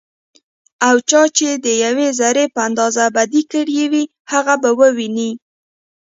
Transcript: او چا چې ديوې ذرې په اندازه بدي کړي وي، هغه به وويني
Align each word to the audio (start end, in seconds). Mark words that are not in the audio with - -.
او 0.87 0.95
چا 1.09 1.21
چې 1.37 1.47
ديوې 1.63 2.07
ذرې 2.19 2.45
په 2.55 2.59
اندازه 2.67 3.05
بدي 3.15 3.43
کړي 3.51 3.83
وي، 3.91 4.03
هغه 4.31 4.53
به 4.61 4.69
وويني 4.79 5.31